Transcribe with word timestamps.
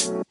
Hello, 0.00 0.22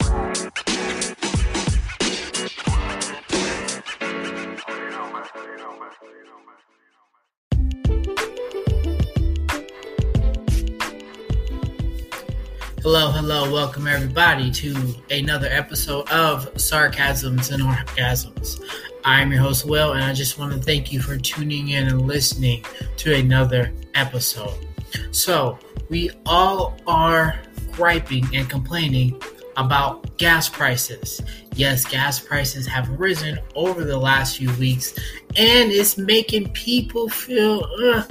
hello, 13.11 13.52
welcome 13.52 13.86
everybody 13.86 14.50
to 14.50 14.96
another 15.12 15.48
episode 15.52 16.10
of 16.10 16.60
Sarcasms 16.60 17.52
and 17.52 17.62
Orgasms. 17.62 18.60
I'm 19.06 19.32
your 19.32 19.42
host, 19.42 19.68
Will, 19.68 19.94
and 19.94 20.04
I 20.04 20.16
just 20.16 20.40
want 20.40 20.52
to 20.54 20.60
thank 20.60 20.92
you 20.92 21.00
for 21.00 21.16
tuning 21.16 21.70
in 21.70 21.90
and 21.90 22.08
listening 22.08 22.66
to 22.98 23.14
another 23.14 23.72
episode. 23.94 24.66
So, 25.12 25.60
we 25.90 26.10
all 26.26 26.76
are 26.88 27.40
griping 27.72 28.28
and 28.34 28.50
complaining 28.50 29.22
about 29.60 30.18
gas 30.18 30.48
prices. 30.48 31.22
Yes, 31.54 31.86
gas 31.86 32.20
prices 32.20 32.66
have 32.68 32.90
risen 32.99 33.40
over 33.55 33.84
the 33.84 33.98
last 33.98 34.38
few 34.38 34.52
weeks, 34.55 34.94
and 35.35 35.72
it's 35.72 35.98
making 35.98 36.52
people 36.54 37.09
feel 37.09 37.66
uh, 37.84 38.04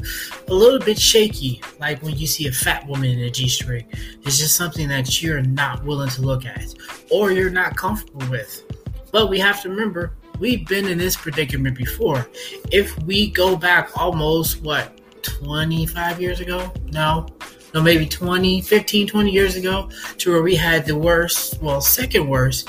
a 0.48 0.54
little 0.54 0.78
bit 0.78 0.98
shaky. 0.98 1.62
Like 1.80 2.02
when 2.02 2.16
you 2.18 2.26
see 2.26 2.46
a 2.46 2.52
fat 2.52 2.86
woman 2.86 3.10
in 3.10 3.20
a 3.20 3.30
G 3.30 3.48
string, 3.48 3.86
it's 4.22 4.38
just 4.38 4.56
something 4.56 4.88
that 4.88 5.22
you're 5.22 5.42
not 5.42 5.84
willing 5.84 6.10
to 6.10 6.22
look 6.22 6.44
at 6.44 6.74
or 7.10 7.32
you're 7.32 7.50
not 7.50 7.76
comfortable 7.76 8.28
with. 8.28 8.62
But 9.10 9.30
we 9.30 9.38
have 9.38 9.62
to 9.62 9.70
remember 9.70 10.12
we've 10.38 10.66
been 10.66 10.86
in 10.86 10.98
this 10.98 11.16
predicament 11.16 11.76
before. 11.76 12.28
If 12.70 12.96
we 13.04 13.30
go 13.30 13.56
back 13.56 13.90
almost, 13.96 14.62
what, 14.62 15.00
25 15.22 16.20
years 16.20 16.40
ago? 16.40 16.72
No, 16.92 17.26
no, 17.74 17.82
maybe 17.82 18.06
20, 18.06 18.60
15, 18.60 19.06
20 19.06 19.30
years 19.30 19.56
ago, 19.56 19.90
to 20.18 20.32
where 20.32 20.42
we 20.42 20.56
had 20.56 20.86
the 20.86 20.96
worst, 20.96 21.60
well, 21.60 21.80
second 21.80 22.28
worst, 22.28 22.68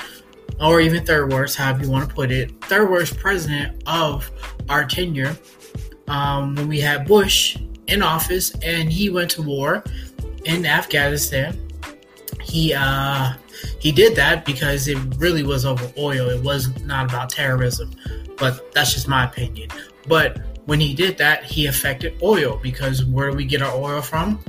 or 0.60 0.80
even 0.80 1.04
third 1.04 1.32
worst, 1.32 1.56
however 1.56 1.84
you 1.84 1.90
want 1.90 2.08
to 2.08 2.14
put 2.14 2.30
it, 2.30 2.52
third 2.64 2.90
worst 2.90 3.18
president 3.18 3.82
of 3.86 4.30
our 4.68 4.84
tenure 4.84 5.36
um, 6.08 6.54
when 6.54 6.68
we 6.68 6.80
had 6.80 7.06
Bush 7.06 7.56
in 7.86 8.02
office 8.02 8.54
and 8.62 8.92
he 8.92 9.10
went 9.10 9.30
to 9.32 9.42
war 9.42 9.82
in 10.44 10.66
Afghanistan. 10.66 11.58
He 12.42 12.74
uh, 12.74 13.34
he 13.78 13.92
did 13.92 14.16
that 14.16 14.44
because 14.44 14.88
it 14.88 14.98
really 15.16 15.42
was 15.42 15.64
over 15.64 15.90
oil. 15.96 16.28
It 16.28 16.42
was 16.42 16.68
not 16.82 17.10
about 17.10 17.30
terrorism, 17.30 17.90
but 18.36 18.72
that's 18.72 18.94
just 18.94 19.08
my 19.08 19.24
opinion. 19.24 19.70
But 20.06 20.40
when 20.66 20.80
he 20.80 20.94
did 20.94 21.18
that, 21.18 21.44
he 21.44 21.66
affected 21.66 22.14
oil 22.22 22.58
because 22.62 23.04
where 23.04 23.30
do 23.30 23.36
we 23.36 23.44
get 23.44 23.62
our 23.62 23.74
oil 23.74 24.00
from? 24.00 24.42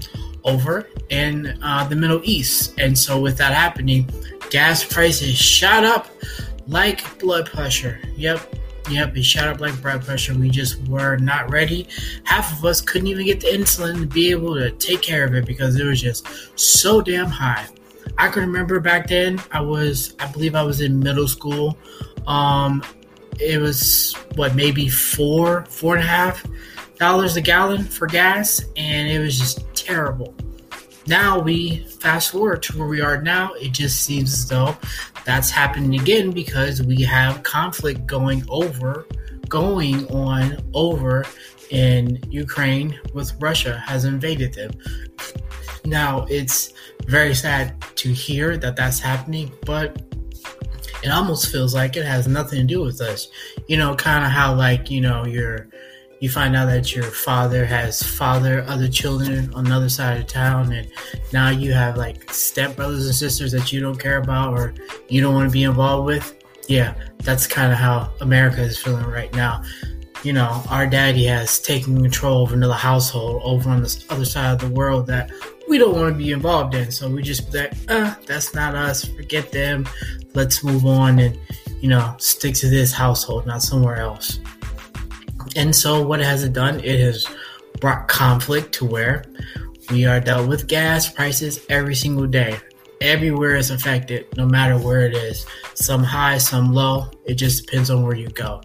Over 0.43 0.89
in 1.09 1.57
uh, 1.61 1.87
the 1.87 1.95
Middle 1.95 2.21
East. 2.23 2.73
And 2.77 2.97
so, 2.97 3.19
with 3.19 3.37
that 3.37 3.53
happening, 3.53 4.09
gas 4.49 4.83
prices 4.83 5.35
shot 5.37 5.83
up 5.83 6.07
like 6.67 7.19
blood 7.19 7.47
pressure. 7.47 7.99
Yep, 8.15 8.55
yep, 8.89 9.15
it 9.15 9.23
shot 9.23 9.47
up 9.47 9.59
like 9.59 9.79
blood 9.81 10.03
pressure. 10.03 10.33
We 10.33 10.49
just 10.49 10.81
were 10.87 11.17
not 11.17 11.49
ready. 11.49 11.87
Half 12.23 12.57
of 12.57 12.65
us 12.65 12.81
couldn't 12.81 13.07
even 13.07 13.25
get 13.25 13.41
the 13.41 13.47
insulin 13.47 14.01
to 14.01 14.07
be 14.07 14.31
able 14.31 14.55
to 14.55 14.71
take 14.71 15.01
care 15.01 15.25
of 15.25 15.33
it 15.35 15.45
because 15.45 15.79
it 15.79 15.85
was 15.85 16.01
just 16.01 16.27
so 16.59 17.01
damn 17.01 17.27
high. 17.27 17.67
I 18.17 18.27
can 18.29 18.41
remember 18.41 18.79
back 18.79 19.07
then, 19.07 19.41
I 19.51 19.61
was, 19.61 20.15
I 20.19 20.31
believe 20.31 20.55
I 20.55 20.63
was 20.63 20.81
in 20.81 20.99
middle 20.99 21.27
school. 21.27 21.77
Um, 22.27 22.83
it 23.39 23.59
was 23.59 24.13
what 24.35 24.55
maybe 24.55 24.89
four, 24.89 25.65
four 25.65 25.95
and 25.95 26.03
a 26.03 26.07
half 26.07 26.45
dollars 27.01 27.35
a 27.35 27.41
gallon 27.41 27.83
for 27.83 28.05
gas, 28.05 28.63
and 28.77 29.09
it 29.09 29.17
was 29.17 29.39
just 29.39 29.65
terrible. 29.73 30.35
Now 31.07 31.39
we 31.39 31.77
fast 31.99 32.29
forward 32.29 32.61
to 32.61 32.77
where 32.77 32.87
we 32.87 33.01
are 33.01 33.19
now. 33.19 33.53
It 33.53 33.71
just 33.71 34.03
seems 34.03 34.31
as 34.31 34.47
though 34.47 34.77
that's 35.25 35.49
happening 35.49 35.99
again 35.99 36.29
because 36.29 36.83
we 36.83 37.01
have 37.01 37.41
conflict 37.41 38.05
going 38.05 38.43
over, 38.49 39.07
going 39.49 40.07
on 40.11 40.57
over 40.75 41.25
in 41.71 42.19
Ukraine 42.29 42.99
with 43.15 43.33
Russia 43.39 43.79
has 43.79 44.05
invaded 44.05 44.53
them. 44.53 44.69
Now 45.83 46.27
it's 46.29 46.71
very 47.07 47.33
sad 47.33 47.81
to 47.95 48.13
hear 48.13 48.57
that 48.57 48.75
that's 48.75 48.99
happening, 48.99 49.51
but 49.65 49.99
it 51.01 51.09
almost 51.09 51.51
feels 51.51 51.73
like 51.73 51.97
it 51.97 52.05
has 52.05 52.27
nothing 52.27 52.59
to 52.59 52.75
do 52.75 52.83
with 52.83 53.01
us. 53.01 53.27
You 53.67 53.77
know, 53.77 53.95
kind 53.95 54.23
of 54.23 54.29
how 54.29 54.53
like 54.53 54.91
you 54.91 55.01
know 55.01 55.25
you're 55.25 55.67
you 56.21 56.29
find 56.29 56.55
out 56.55 56.67
that 56.67 56.95
your 56.95 57.03
father 57.03 57.65
has 57.65 58.01
father 58.01 58.63
other 58.67 58.87
children 58.87 59.51
on 59.55 59.65
the 59.65 59.73
other 59.73 59.89
side 59.89 60.19
of 60.21 60.27
town 60.27 60.71
and 60.71 60.87
now 61.33 61.49
you 61.49 61.73
have 61.73 61.97
like 61.97 62.31
step 62.31 62.75
brothers 62.75 63.07
and 63.07 63.15
sisters 63.15 63.51
that 63.51 63.73
you 63.73 63.81
don't 63.81 63.99
care 63.99 64.19
about 64.19 64.53
or 64.53 64.73
you 65.09 65.19
don't 65.19 65.33
want 65.33 65.49
to 65.49 65.51
be 65.51 65.63
involved 65.63 66.05
with 66.05 66.41
yeah 66.69 66.93
that's 67.23 67.47
kind 67.47 67.71
of 67.71 67.77
how 67.77 68.09
america 68.21 68.61
is 68.61 68.77
feeling 68.77 69.05
right 69.05 69.33
now. 69.33 69.61
You 70.23 70.33
know 70.33 70.61
our 70.69 70.85
daddy 70.85 71.25
has 71.25 71.59
taken 71.59 71.99
control 71.99 72.43
of 72.43 72.53
another 72.53 72.75
household 72.75 73.41
over 73.43 73.71
on 73.71 73.81
the 73.81 74.05
other 74.11 74.23
side 74.23 74.51
of 74.51 74.59
the 74.59 74.69
world 74.69 75.07
that 75.07 75.31
we 75.67 75.79
don't 75.79 75.95
want 75.95 76.13
to 76.13 76.17
be 76.17 76.31
involved 76.31 76.75
in 76.75 76.91
so 76.91 77.09
we 77.09 77.23
just 77.23 77.51
like 77.51 77.73
uh 77.87 78.13
that's 78.27 78.53
not 78.53 78.75
us 78.75 79.03
forget 79.03 79.51
them 79.51 79.89
let's 80.35 80.63
move 80.63 80.85
on 80.85 81.17
and 81.17 81.39
you 81.79 81.89
know 81.89 82.13
stick 82.19 82.53
to 82.53 82.69
this 82.69 82.93
household 82.93 83.47
not 83.47 83.63
somewhere 83.63 83.95
else 83.95 84.39
and 85.55 85.75
so, 85.75 86.01
what 86.01 86.19
has 86.19 86.43
it 86.43 86.53
done? 86.53 86.79
It 86.79 86.99
has 86.99 87.25
brought 87.79 88.07
conflict 88.07 88.73
to 88.73 88.85
where 88.85 89.23
we 89.89 90.05
are 90.05 90.19
dealt 90.19 90.47
with 90.47 90.67
gas 90.67 91.09
prices 91.09 91.59
every 91.69 91.95
single 91.95 92.27
day. 92.27 92.57
Everywhere 93.01 93.55
is 93.55 93.71
affected, 93.71 94.27
no 94.37 94.45
matter 94.45 94.77
where 94.77 95.07
it 95.07 95.15
is. 95.15 95.47
Some 95.73 96.03
high, 96.03 96.37
some 96.37 96.71
low. 96.71 97.09
It 97.25 97.33
just 97.33 97.65
depends 97.65 97.89
on 97.89 98.03
where 98.03 98.15
you 98.15 98.27
go. 98.27 98.61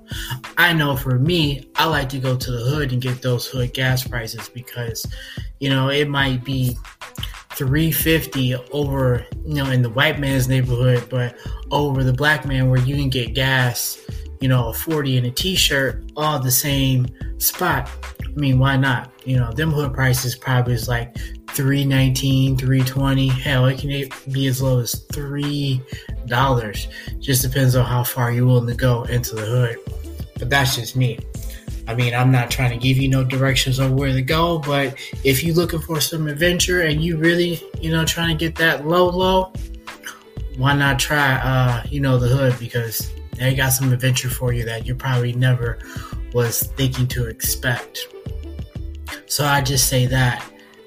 I 0.59 0.75
know 0.75 0.95
for 0.95 1.19
me, 1.19 1.71
I 1.75 1.87
like 1.87 2.11
to 2.11 2.19
go 2.19 2.37
to 2.37 2.51
the 2.51 2.59
hood 2.59 2.93
and 2.93 3.01
get 3.01 3.23
those 3.23 3.47
hood 3.47 3.73
gas 3.73 4.07
prices 4.07 4.51
because, 4.51 5.07
you 5.59 5.71
know, 5.71 5.89
it 5.89 6.09
might 6.09 6.45
be 6.45 6.77
350 7.53 8.57
over, 8.73 9.27
you 9.43 9.55
know, 9.55 9.71
in 9.71 9.81
the 9.81 9.89
white 9.89 10.21
man's 10.21 10.49
neighborhood, 10.49 11.09
but 11.09 11.35
over 11.71 12.05
the 12.05 12.13
black 12.13 12.45
man 12.45 12.69
where 12.69 12.81
you 12.81 12.95
can 12.95 13.09
get 13.09 13.33
gas 13.33 13.99
you 14.41 14.49
know, 14.49 14.69
a 14.69 14.75
40 14.75 15.19
and 15.19 15.27
a 15.27 15.31
t-shirt 15.31 16.05
all 16.17 16.39
the 16.39 16.51
same 16.51 17.07
spot. 17.39 17.91
I 18.23 18.39
mean, 18.39 18.59
why 18.59 18.77
not? 18.77 19.11
You 19.25 19.39
know, 19.39 19.53
them 19.53 19.71
hood 19.71 19.95
prices 19.95 20.37
probably 20.37 20.75
is 20.75 20.89
like 20.89 21.17
319, 21.49 22.57
320. 22.57 23.29
Hell, 23.29 23.67
it 23.67 23.79
can 23.79 24.33
be 24.33 24.47
as 24.47 24.61
low 24.61 24.81
as 24.81 24.95
three 25.13 25.81
dollars. 26.27 26.89
Just 27.19 27.43
depends 27.43 27.75
on 27.77 27.85
how 27.85 28.05
far 28.05 28.31
you're 28.31 28.47
willing 28.47 28.67
to 28.67 28.75
go 28.75 29.05
into 29.05 29.35
the 29.35 29.43
hood. 29.43 29.79
But 30.39 30.51
that's 30.51 30.77
just 30.77 30.97
me. 30.97 31.19
I 31.89 31.95
mean, 31.95 32.15
I'm 32.15 32.33
not 32.33 32.51
trying 32.51 32.71
to 32.71 32.77
give 32.77 32.97
you 32.99 33.09
no 33.09 33.23
directions 33.23 33.79
on 33.79 33.97
where 33.97 34.13
to 34.13 34.23
go, 34.23 34.59
but 34.59 34.97
if 35.23 35.45
you're 35.45 35.55
looking 35.55 35.81
for 35.81 36.01
some 36.01 36.27
adventure 36.27 36.81
and 36.81 37.03
you 37.03 37.17
really, 37.17 37.63
you 37.81 37.91
know, 37.91 38.05
trying 38.05 38.37
to 38.37 38.45
get 38.45 38.57
that 38.57 38.87
low 38.87 39.09
low, 39.09 39.53
why 40.57 40.75
not 40.75 40.99
try 40.99 41.35
uh, 41.35 41.83
you 41.91 42.01
know, 42.01 42.19
the 42.19 42.29
hood 42.29 42.59
because 42.59 43.11
they 43.39 43.55
got 43.55 43.71
some 43.71 43.93
adventure 43.93 44.31
for 44.31 44.53
you 44.53 44.65
that 44.65 44.87
you 44.87 44.95
probably 44.95 45.33
never 45.33 45.79
was 46.33 46.63
thinking 46.63 47.07
to 47.09 47.27
expect. 47.27 48.09
So 49.27 49.45
I 49.45 49.61
just 49.61 49.89
say 49.89 50.07
that 50.07 50.45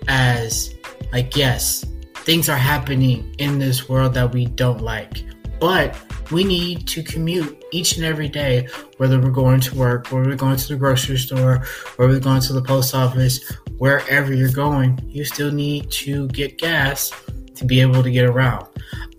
as 0.07 0.75
like 1.11 1.35
yes, 1.35 1.85
things 2.15 2.49
are 2.49 2.57
happening 2.57 3.33
in 3.37 3.59
this 3.59 3.87
world 3.87 4.13
that 4.15 4.33
we 4.33 4.45
don't 4.45 4.81
like. 4.81 5.23
But 5.59 5.95
we 6.31 6.43
need 6.43 6.87
to 6.89 7.03
commute 7.03 7.63
each 7.71 7.97
and 7.97 8.05
every 8.05 8.29
day, 8.29 8.67
whether 8.97 9.19
we're 9.19 9.31
going 9.31 9.59
to 9.61 9.75
work, 9.75 10.07
whether 10.11 10.29
we're 10.29 10.35
going 10.35 10.57
to 10.57 10.67
the 10.67 10.75
grocery 10.75 11.17
store, 11.17 11.65
whether 11.95 12.13
we're 12.13 12.19
going 12.19 12.41
to 12.41 12.53
the 12.53 12.61
post 12.61 12.95
office, 12.95 13.43
wherever 13.77 14.33
you're 14.33 14.51
going, 14.51 14.99
you 15.07 15.25
still 15.25 15.51
need 15.51 15.89
to 15.91 16.27
get 16.29 16.57
gas 16.57 17.11
to 17.55 17.65
be 17.65 17.81
able 17.81 18.03
to 18.03 18.11
get 18.11 18.25
around. 18.25 18.65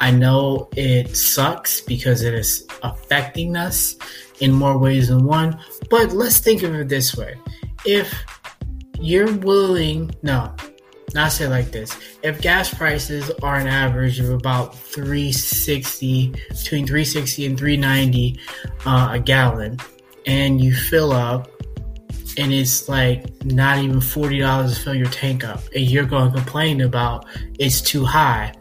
I 0.00 0.10
know 0.10 0.68
it 0.76 1.14
sucks 1.16 1.82
because 1.82 2.22
it 2.22 2.32
is 2.32 2.66
affecting 2.82 3.56
us 3.56 3.96
in 4.40 4.50
more 4.50 4.78
ways 4.78 5.08
than 5.08 5.24
one, 5.24 5.60
but 5.90 6.12
let's 6.12 6.38
think 6.38 6.62
of 6.62 6.74
it 6.74 6.88
this 6.88 7.16
way. 7.16 7.34
If 7.84 8.12
you're 8.98 9.32
willing, 9.38 10.10
no, 10.22 10.54
not 11.14 11.32
say 11.32 11.48
like 11.48 11.70
this. 11.70 11.96
If 12.22 12.40
gas 12.40 12.72
prices 12.72 13.30
are 13.42 13.56
an 13.56 13.66
average 13.66 14.20
of 14.20 14.30
about 14.30 14.74
360, 14.78 16.30
between 16.48 16.86
360 16.86 17.46
and 17.46 17.58
390 17.58 18.40
uh, 18.86 19.08
a 19.12 19.18
gallon, 19.18 19.78
and 20.26 20.60
you 20.60 20.74
fill 20.74 21.12
up 21.12 21.50
and 22.36 22.52
it's 22.52 22.88
like 22.88 23.44
not 23.44 23.78
even 23.78 23.96
$40 23.96 24.74
to 24.74 24.80
fill 24.80 24.94
your 24.94 25.08
tank 25.08 25.44
up, 25.44 25.62
and 25.74 25.84
you're 25.84 26.04
going 26.04 26.30
to 26.30 26.36
complain 26.36 26.80
about 26.80 27.26
it's 27.58 27.80
too 27.80 28.04
high 28.04 28.52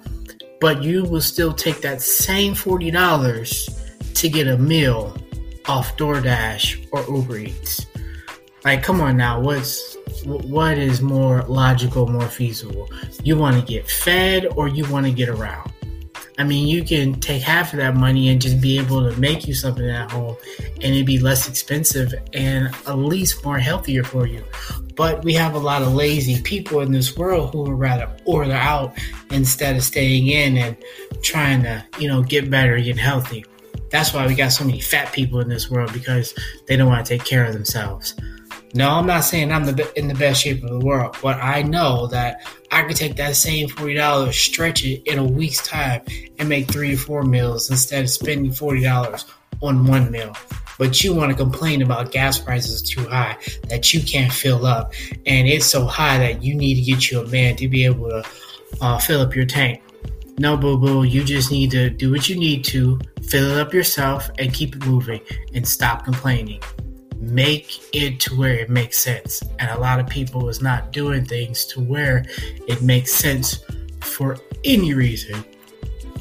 but 0.60 0.84
you 0.84 1.04
will 1.04 1.22
still 1.22 1.54
take 1.54 1.82
that 1.82 2.02
same 2.02 2.54
$40 2.54 4.14
to 4.16 4.30
get 4.30 4.48
a 4.48 4.58
meal 4.58 5.16
off 5.68 5.96
DoorDash 5.98 6.88
or 6.92 7.06
Uber 7.16 7.38
Eats. 7.38 7.86
Like, 8.66 8.84
come 8.84 9.00
on 9.00 9.16
now, 9.16 9.40
what's 9.40 9.96
what 10.26 10.78
is 10.78 11.02
more 11.02 11.44
logical, 11.44 12.08
more 12.08 12.28
feasible? 12.28 12.90
You 13.24 13.38
want 13.38 13.56
to 13.56 13.62
get 13.62 13.90
fed 13.90 14.48
or 14.58 14.68
you 14.68 14.90
want 14.90 15.06
to 15.06 15.14
get 15.14 15.30
around? 15.30 15.72
I 16.40 16.46
mean, 16.46 16.70
you 16.70 16.86
can 16.86 17.20
take 17.20 17.42
half 17.42 17.74
of 17.74 17.80
that 17.80 17.98
money 17.98 18.30
and 18.30 18.42
just 18.42 18.62
be 18.62 18.80
able 18.80 19.08
to 19.10 19.20
make 19.20 19.46
you 19.46 19.54
something 19.54 19.90
at 19.90 20.10
home 20.10 20.38
and 20.76 20.96
it'd 20.96 21.06
be 21.06 21.20
less 21.20 21.50
expensive 21.50 22.14
and 22.34 22.74
at 22.88 22.98
least 22.98 23.44
more 23.44 23.60
healthier 23.60 24.06
for 24.06 24.26
you. 24.26 24.42
But 24.96 25.26
we 25.26 25.34
have 25.34 25.54
a 25.54 25.60
lot 25.60 25.82
of 25.82 25.94
lazy 25.94 26.42
people 26.42 26.80
in 26.80 26.94
this 26.94 27.18
world 27.18 27.52
who 27.52 27.64
would 27.64 27.78
rather 27.78 28.10
order 28.24 28.54
out 28.54 28.98
instead 29.32 29.76
of 29.76 29.84
staying 29.84 30.28
in 30.28 30.58
and 30.58 30.78
trying 31.22 31.62
to, 31.64 31.86
you 32.00 32.08
know, 32.08 32.24
get 32.24 32.50
better, 32.50 32.76
and 32.76 32.86
get 32.86 32.98
healthy. 32.98 33.44
That's 33.90 34.14
why 34.14 34.26
we 34.26 34.34
got 34.34 34.54
so 34.54 34.64
many 34.64 34.80
fat 34.80 35.12
people 35.12 35.42
in 35.42 35.50
this 35.50 35.70
world 35.70 35.92
because 35.92 36.34
they 36.68 36.78
don't 36.78 36.88
want 36.88 37.06
to 37.06 37.18
take 37.18 37.26
care 37.26 37.44
of 37.44 37.52
themselves. 37.52 38.16
No, 38.74 38.92
I'm 38.92 39.08
not 39.08 39.22
saying 39.22 39.52
I'm 39.52 39.66
the, 39.66 39.92
in 39.98 40.08
the 40.08 40.14
best 40.14 40.42
shape 40.42 40.64
of 40.64 40.70
the 40.70 40.86
world, 40.86 41.18
but 41.22 41.38
I 41.42 41.64
know 41.64 42.08
that 42.08 42.48
I 42.80 42.84
could 42.84 42.96
take 42.96 43.18
that 43.18 43.36
same 43.36 43.68
forty 43.68 43.94
dollars, 43.94 44.38
stretch 44.38 44.86
it 44.86 45.06
in 45.06 45.20
a 45.20 45.24
week's 45.24 45.62
time, 45.68 46.02
and 46.38 46.48
make 46.48 46.72
three 46.72 46.94
or 46.94 46.98
four 46.98 47.24
meals 47.24 47.70
instead 47.70 48.06
of 48.06 48.10
spending 48.10 48.54
forty 48.54 48.84
dollars 48.84 49.26
on 49.62 49.86
one 49.86 50.10
meal. 50.10 50.34
But 50.78 51.04
you 51.04 51.14
want 51.14 51.30
to 51.30 51.36
complain 51.36 51.82
about 51.82 52.14
gas 52.14 52.40
prices 52.40 52.82
too 52.82 53.06
high 53.06 53.36
that 53.68 53.94
you 53.94 54.02
can't 54.02 54.32
fill 54.32 54.66
up, 54.66 54.94
and 55.26 55.46
it's 55.46 55.66
so 55.66 55.84
high 55.84 56.20
that 56.20 56.42
you 56.42 56.56
need 56.56 56.76
to 56.76 56.82
get 56.82 57.12
you 57.12 57.20
a 57.20 57.28
man 57.28 57.58
to 57.58 57.68
be 57.68 57.84
able 57.84 58.08
to 58.12 58.24
uh, 58.80 58.98
fill 58.98 59.20
up 59.20 59.36
your 59.36 59.46
tank. 59.46 59.84
No, 60.38 60.56
boo 60.56 60.78
boo, 60.78 61.04
you 61.04 61.26
just 61.26 61.52
need 61.52 61.72
to 61.72 61.90
do 61.90 62.10
what 62.10 62.30
you 62.30 62.38
need 62.38 62.64
to, 62.66 62.98
fill 63.28 63.52
it 63.52 63.58
up 63.60 63.74
yourself, 63.74 64.30
and 64.40 64.54
keep 64.54 64.74
it 64.74 64.86
moving, 64.86 65.20
and 65.54 65.68
stop 65.68 66.06
complaining 66.06 66.62
make 67.20 67.82
it 67.94 68.20
to 68.22 68.36
where 68.36 68.54
it 68.54 68.70
makes 68.70 68.98
sense. 68.98 69.44
And 69.60 69.70
a 69.70 69.80
lot 69.80 70.00
of 70.00 70.08
people 70.08 70.50
is 70.50 70.62
not 70.62 70.92
doing 70.92 71.26
things 71.26 71.66
to 71.68 71.82
where 71.82 72.26
it 72.68 72.82
makes 72.82 73.12
sense 73.12 73.64
for 74.02 74.38
any 74.64 74.94
reason. 74.94 75.44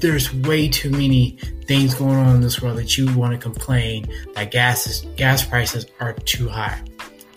There's 0.00 0.32
way 0.32 0.68
too 0.68 0.90
many 0.90 1.38
things 1.66 1.94
going 1.94 2.16
on 2.16 2.36
in 2.36 2.40
this 2.40 2.62
world 2.62 2.78
that 2.78 2.96
you 2.96 3.12
want 3.16 3.32
to 3.32 3.38
complain 3.38 4.06
that 4.34 4.50
gas 4.50 4.86
is, 4.86 5.00
gas 5.16 5.44
prices 5.44 5.86
are 6.00 6.12
too 6.12 6.48
high. 6.48 6.82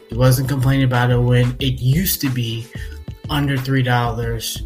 He 0.09 0.15
wasn't 0.15 0.49
complaining 0.49 0.85
about 0.85 1.11
it 1.11 1.17
when 1.17 1.55
it 1.59 1.81
used 1.81 2.21
to 2.21 2.29
be 2.29 2.67
under 3.29 3.57
three 3.57 3.83
dollars. 3.83 4.63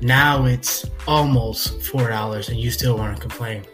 Now 0.00 0.44
it's 0.44 0.84
almost 1.06 1.80
four 1.82 2.08
dollars, 2.08 2.48
and 2.48 2.58
you 2.58 2.70
still 2.70 2.96
want 2.96 3.16
to 3.16 3.20
complain. 3.20 3.64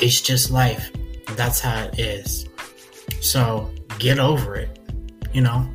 It's 0.00 0.20
just 0.20 0.50
life. 0.50 0.90
That's 1.36 1.60
how 1.60 1.84
it 1.84 1.98
is. 1.98 2.48
So 3.22 3.70
get 4.00 4.18
over 4.18 4.56
it, 4.56 4.80
you 5.32 5.42
know, 5.42 5.70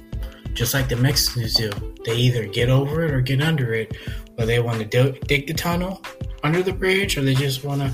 just 0.53 0.73
like 0.73 0.89
the 0.89 0.97
Mexicans 0.97 1.53
do. 1.53 1.71
They 2.05 2.15
either 2.15 2.45
get 2.45 2.69
over 2.69 3.05
it 3.05 3.11
or 3.11 3.21
get 3.21 3.41
under 3.41 3.73
it, 3.73 3.95
or 4.37 4.45
they 4.45 4.59
want 4.59 4.79
to 4.79 4.85
do- 4.85 5.17
dig 5.27 5.47
the 5.47 5.53
tunnel 5.53 6.01
under 6.43 6.61
the 6.61 6.73
bridge, 6.73 7.17
or 7.17 7.21
they 7.21 7.35
just 7.35 7.63
want 7.63 7.81
to 7.81 7.91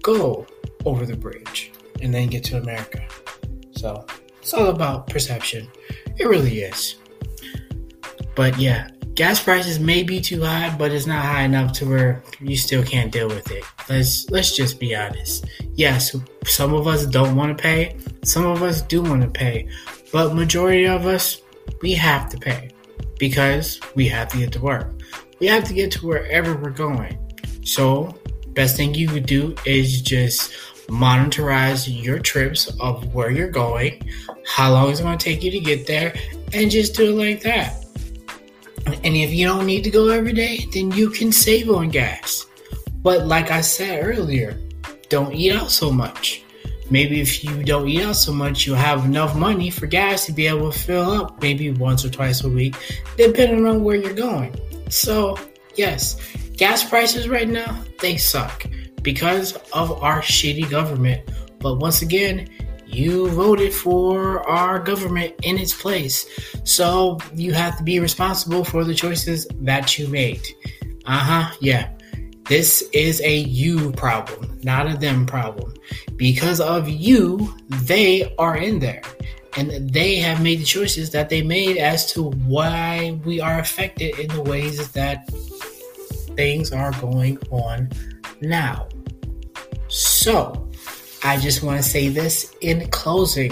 go 0.00 0.46
over 0.84 1.04
the 1.04 1.16
bridge 1.16 1.72
and 2.02 2.14
then 2.14 2.28
get 2.28 2.44
to 2.44 2.56
America. 2.56 3.04
So 3.72 4.06
it's 4.40 4.54
all 4.54 4.68
about 4.68 5.08
perception. 5.08 5.68
It 6.16 6.28
really 6.28 6.60
is. 6.60 6.94
But 8.36 8.58
yeah, 8.60 8.90
gas 9.14 9.42
prices 9.42 9.78
may 9.78 10.02
be 10.02 10.20
too 10.20 10.42
high, 10.42 10.74
but 10.76 10.90
it's 10.90 11.06
not 11.06 11.24
high 11.24 11.42
enough 11.42 11.72
to 11.74 11.88
where 11.88 12.22
you 12.40 12.56
still 12.56 12.82
can't 12.82 13.12
deal 13.12 13.28
with 13.28 13.50
it. 13.50 13.64
Let's 13.88 14.28
let's 14.30 14.56
just 14.56 14.80
be 14.80 14.94
honest. 14.94 15.46
Yes, 15.74 16.14
some 16.44 16.74
of 16.74 16.86
us 16.86 17.06
don't 17.06 17.36
want 17.36 17.56
to 17.56 17.62
pay, 17.62 17.96
some 18.24 18.44
of 18.44 18.62
us 18.62 18.82
do 18.82 19.02
want 19.02 19.22
to 19.22 19.28
pay, 19.28 19.68
but 20.12 20.34
majority 20.34 20.86
of 20.86 21.06
us 21.06 21.40
we 21.80 21.92
have 21.92 22.28
to 22.30 22.38
pay 22.38 22.70
because 23.18 23.80
we 23.94 24.08
have 24.08 24.28
to 24.28 24.38
get 24.38 24.52
to 24.52 24.60
work. 24.60 24.90
We 25.40 25.46
have 25.46 25.64
to 25.64 25.74
get 25.74 25.92
to 25.92 26.06
wherever 26.06 26.56
we're 26.56 26.70
going. 26.70 27.18
So, 27.64 28.18
best 28.50 28.76
thing 28.76 28.94
you 28.94 29.08
could 29.08 29.26
do 29.26 29.54
is 29.64 30.00
just 30.00 30.52
monitorize 30.88 31.86
your 31.88 32.18
trips 32.18 32.70
of 32.80 33.14
where 33.14 33.30
you're 33.30 33.50
going, 33.50 34.08
how 34.46 34.72
long 34.72 34.90
it's 34.90 35.00
going 35.00 35.16
to 35.16 35.24
take 35.24 35.42
you 35.42 35.50
to 35.50 35.60
get 35.60 35.86
there, 35.86 36.14
and 36.52 36.70
just 36.70 36.94
do 36.94 37.10
it 37.10 37.22
like 37.22 37.42
that. 37.42 37.83
And 38.86 39.16
if 39.16 39.32
you 39.32 39.46
don't 39.46 39.66
need 39.66 39.84
to 39.84 39.90
go 39.90 40.08
every 40.08 40.32
day, 40.32 40.66
then 40.72 40.90
you 40.92 41.10
can 41.10 41.32
save 41.32 41.70
on 41.70 41.88
gas. 41.88 42.46
But 43.02 43.26
like 43.26 43.50
I 43.50 43.60
said 43.60 44.04
earlier, 44.04 44.58
don't 45.08 45.34
eat 45.34 45.52
out 45.52 45.70
so 45.70 45.90
much. 45.90 46.42
Maybe 46.90 47.20
if 47.20 47.42
you 47.42 47.62
don't 47.64 47.88
eat 47.88 48.02
out 48.02 48.16
so 48.16 48.32
much, 48.32 48.66
you'll 48.66 48.76
have 48.76 49.04
enough 49.04 49.34
money 49.34 49.70
for 49.70 49.86
gas 49.86 50.26
to 50.26 50.32
be 50.32 50.46
able 50.46 50.70
to 50.70 50.78
fill 50.78 51.10
up 51.10 51.40
maybe 51.40 51.70
once 51.70 52.04
or 52.04 52.10
twice 52.10 52.44
a 52.44 52.48
week, 52.48 52.76
depending 53.16 53.66
on 53.66 53.84
where 53.84 53.96
you're 53.96 54.12
going. 54.12 54.54
So, 54.90 55.38
yes, 55.76 56.20
gas 56.56 56.84
prices 56.88 57.28
right 57.28 57.48
now, 57.48 57.82
they 58.00 58.16
suck 58.16 58.66
because 59.02 59.56
of 59.72 59.92
our 60.02 60.20
shitty 60.20 60.70
government. 60.70 61.30
But 61.58 61.76
once 61.76 62.02
again, 62.02 62.48
you 62.86 63.28
voted 63.30 63.72
for 63.72 64.48
our 64.48 64.78
government 64.78 65.34
in 65.42 65.58
its 65.58 65.74
place. 65.74 66.26
So 66.64 67.18
you 67.34 67.52
have 67.52 67.76
to 67.78 67.82
be 67.82 68.00
responsible 68.00 68.64
for 68.64 68.84
the 68.84 68.94
choices 68.94 69.46
that 69.60 69.98
you 69.98 70.08
made. 70.08 70.46
Uh 71.06 71.18
huh, 71.18 71.54
yeah. 71.60 71.90
This 72.48 72.82
is 72.92 73.22
a 73.22 73.38
you 73.38 73.92
problem, 73.92 74.58
not 74.62 74.90
a 74.90 74.96
them 74.96 75.24
problem. 75.24 75.74
Because 76.16 76.60
of 76.60 76.88
you, 76.88 77.54
they 77.68 78.34
are 78.36 78.56
in 78.56 78.80
there. 78.80 79.02
And 79.56 79.88
they 79.90 80.16
have 80.16 80.42
made 80.42 80.58
the 80.58 80.64
choices 80.64 81.10
that 81.10 81.30
they 81.30 81.40
made 81.40 81.78
as 81.78 82.12
to 82.12 82.30
why 82.30 83.18
we 83.24 83.40
are 83.40 83.58
affected 83.58 84.18
in 84.18 84.28
the 84.28 84.42
ways 84.42 84.92
that 84.92 85.30
things 86.36 86.72
are 86.72 86.92
going 87.00 87.38
on 87.50 87.88
now. 88.40 88.88
So, 89.88 90.68
I 91.24 91.38
just 91.38 91.62
want 91.62 91.82
to 91.82 91.82
say 91.82 92.08
this 92.08 92.54
in 92.60 92.86
closing. 92.90 93.50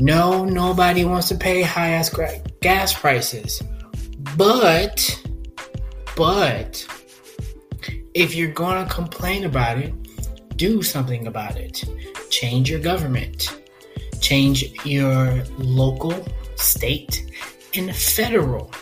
No, 0.00 0.44
nobody 0.44 1.04
wants 1.04 1.28
to 1.28 1.36
pay 1.36 1.62
high 1.62 1.90
ass 1.90 2.12
gas 2.60 2.92
prices. 2.92 3.62
But, 4.36 5.22
but, 6.16 6.84
if 8.12 8.34
you're 8.34 8.50
going 8.50 8.84
to 8.84 8.92
complain 8.92 9.44
about 9.44 9.78
it, 9.78 9.94
do 10.56 10.82
something 10.82 11.28
about 11.28 11.56
it. 11.56 11.84
Change 12.30 12.68
your 12.70 12.80
government, 12.80 13.56
change 14.20 14.64
your 14.84 15.44
local, 15.58 16.26
state, 16.56 17.24
and 17.74 17.94
federal. 17.94 18.72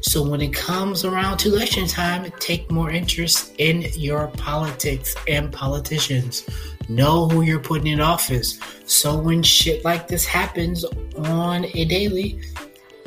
So 0.00 0.22
when 0.22 0.40
it 0.40 0.52
comes 0.52 1.04
around 1.04 1.38
to 1.38 1.48
election 1.52 1.86
time, 1.86 2.30
take 2.38 2.70
more 2.70 2.90
interest 2.90 3.54
in 3.58 3.82
your 3.94 4.28
politics 4.28 5.14
and 5.28 5.52
politicians. 5.52 6.46
Know 6.88 7.28
who 7.28 7.42
you're 7.42 7.60
putting 7.60 7.86
in 7.86 8.00
office. 8.00 8.58
So 8.84 9.18
when 9.18 9.42
shit 9.42 9.84
like 9.84 10.08
this 10.08 10.26
happens 10.26 10.84
on 11.16 11.64
a 11.64 11.84
daily, 11.86 12.40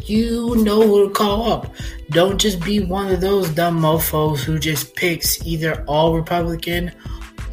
you 0.04 0.56
know 0.64 0.82
who 0.82 1.08
to 1.08 1.14
call 1.14 1.52
up. 1.52 1.76
Don't 2.10 2.40
just 2.40 2.62
be 2.62 2.80
one 2.80 3.12
of 3.12 3.22
those 3.22 3.50
dumb 3.50 3.80
mofos 3.80 4.40
who 4.40 4.58
just 4.58 4.96
picks 4.96 5.46
either 5.46 5.84
all 5.86 6.16
Republican, 6.16 6.92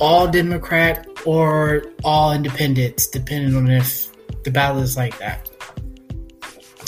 all 0.00 0.28
Democrat, 0.28 1.06
or 1.26 1.84
all 2.04 2.32
independents, 2.32 3.06
depending 3.06 3.56
on 3.56 3.70
if 3.70 4.10
the 4.44 4.50
ballot 4.50 4.84
is 4.84 4.96
like 4.96 5.18
that. 5.18 5.50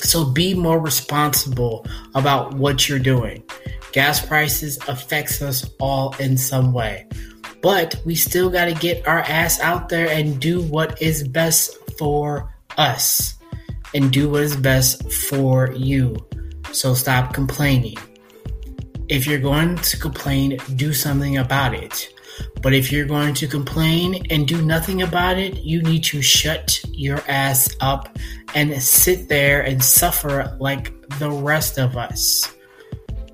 So 0.07 0.25
be 0.25 0.55
more 0.55 0.79
responsible 0.79 1.85
about 2.15 2.55
what 2.55 2.89
you're 2.89 3.01
doing. 3.01 3.43
Gas 3.93 4.25
prices 4.25 4.79
affects 4.89 5.43
us 5.43 5.69
all 5.81 6.15
in 6.21 6.39
some 6.39 6.73
way. 6.73 7.09
But 7.61 8.01
we 8.05 8.15
still 8.15 8.49
got 8.49 8.67
to 8.67 8.75
get 8.75 9.09
our 9.09 9.21
ass 9.21 9.59
out 9.61 9.89
there 9.89 10.09
and 10.09 10.41
do 10.41 10.63
what 10.63 11.03
is 11.03 11.27
best 11.27 11.77
for 11.99 12.55
us 12.79 13.35
and 13.95 14.13
do 14.13 14.29
what 14.31 14.43
is 14.43 14.57
best 14.57 15.11
for 15.11 15.73
you. 15.73 16.17
So 16.71 16.95
stop 16.95 17.35
complaining. 17.35 17.97
If 19.09 19.27
you're 19.27 19.41
going 19.41 19.77
to 19.77 19.97
complain, 19.99 20.59
do 20.77 20.93
something 20.93 21.39
about 21.39 21.75
it. 21.75 22.13
But 22.63 22.75
if 22.75 22.91
you're 22.91 23.07
going 23.07 23.35
to 23.35 23.47
complain 23.47 24.27
and 24.31 24.47
do 24.47 24.61
nothing 24.63 25.03
about 25.03 25.39
it, 25.39 25.59
you 25.59 25.83
need 25.83 26.05
to 26.05 26.23
shut 26.23 26.81
your 26.91 27.21
ass 27.29 27.75
up 27.81 28.19
and 28.55 28.83
sit 28.83 29.29
there 29.29 29.63
and 29.63 29.83
suffer 29.83 30.57
like 30.61 30.93
the 31.19 31.31
rest 31.31 31.79
of 31.79 31.97
us. 31.97 32.53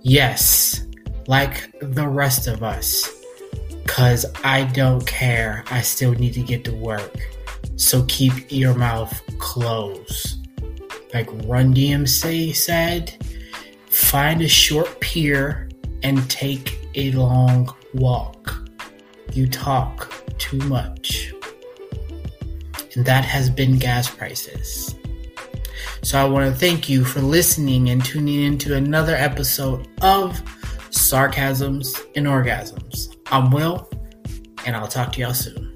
Yes, 0.00 0.86
like 1.26 1.72
the 1.80 2.06
rest 2.06 2.46
of 2.46 2.62
us. 2.62 3.10
Because 3.82 4.26
I 4.44 4.64
don't 4.64 5.06
care. 5.06 5.64
I 5.70 5.82
still 5.82 6.12
need 6.12 6.34
to 6.34 6.42
get 6.42 6.64
to 6.64 6.74
work. 6.74 7.16
So 7.76 8.04
keep 8.08 8.32
your 8.50 8.74
mouth 8.74 9.20
closed 9.38 10.42
like 11.14 11.28
Run 11.46 11.74
DMC 11.74 12.54
said, 12.54 13.14
find 13.86 14.40
a 14.40 14.48
short 14.48 15.00
pier 15.00 15.68
and 16.02 16.28
take 16.30 16.78
a 16.94 17.12
long 17.12 17.72
walk. 17.94 18.41
You 19.32 19.48
talk 19.48 20.12
too 20.38 20.58
much. 20.58 21.32
And 22.94 23.06
that 23.06 23.24
has 23.24 23.48
been 23.48 23.78
gas 23.78 24.10
prices. 24.10 24.94
So 26.02 26.18
I 26.20 26.24
want 26.28 26.52
to 26.52 26.58
thank 26.58 26.88
you 26.88 27.04
for 27.04 27.20
listening 27.20 27.88
and 27.88 28.04
tuning 28.04 28.42
into 28.42 28.74
another 28.74 29.14
episode 29.14 29.88
of 30.02 30.42
Sarcasms 30.90 31.98
and 32.14 32.26
Orgasms. 32.26 33.16
I'm 33.26 33.50
Will, 33.50 33.88
and 34.66 34.76
I'll 34.76 34.88
talk 34.88 35.12
to 35.12 35.20
y'all 35.20 35.32
soon. 35.32 35.71